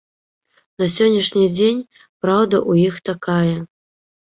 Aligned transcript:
На 0.83 0.87
сённяшні 0.93 1.43
дзень 1.57 1.85
праўда 2.21 2.55
ў 2.69 2.73
іх 2.91 2.95
такая. 3.13 3.57